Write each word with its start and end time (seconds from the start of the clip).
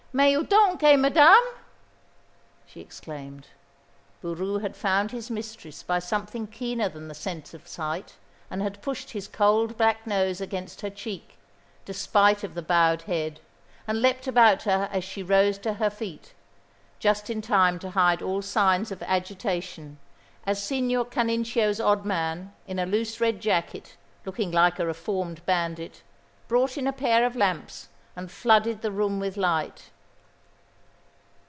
"Mais 0.13 0.35
où 0.35 0.43
donc 0.45 0.83
est 0.83 0.99
Madame?" 0.99 1.41
she 2.65 2.81
exclaimed. 2.81 3.47
Boroo 4.21 4.59
had 4.59 4.75
found 4.75 5.11
his 5.11 5.31
mistress 5.31 5.83
by 5.83 5.99
something 5.99 6.47
keener 6.47 6.89
than 6.89 7.07
the 7.07 7.15
sense 7.15 7.53
of 7.53 7.65
sight, 7.65 8.17
and 8.49 8.61
had 8.61 8.81
pushed 8.81 9.11
his 9.11 9.29
cold, 9.29 9.77
black 9.77 10.05
nose 10.05 10.41
against 10.41 10.81
her 10.81 10.89
cheek, 10.89 11.37
despite 11.85 12.43
of 12.43 12.55
the 12.55 12.61
bowed 12.61 13.03
head, 13.03 13.39
and 13.87 14.01
leapt 14.01 14.27
about 14.27 14.63
her 14.63 14.89
as 14.91 15.05
she 15.05 15.23
rose 15.23 15.57
to 15.57 15.75
her 15.75 15.89
feet, 15.89 16.33
just 16.99 17.29
in 17.29 17.41
time 17.41 17.79
to 17.79 17.91
hide 17.91 18.21
all 18.21 18.41
signs 18.41 18.91
of 18.91 19.01
agitation 19.03 19.97
as 20.45 20.61
Signor 20.61 21.05
Canincio's 21.05 21.79
odd 21.79 22.03
man, 22.03 22.51
in 22.67 22.79
a 22.79 22.85
loose 22.85 23.21
red 23.21 23.39
jacket, 23.39 23.95
looking 24.25 24.51
like 24.51 24.77
a 24.77 24.85
reformed 24.85 25.41
bandit, 25.45 26.01
brought 26.49 26.77
in 26.77 26.85
a 26.85 26.91
pair 26.91 27.25
of 27.25 27.33
lamps 27.37 27.87
and 28.13 28.29
flooded 28.29 28.81
the 28.81 28.91
room 28.91 29.17
with 29.17 29.37
light. 29.37 29.83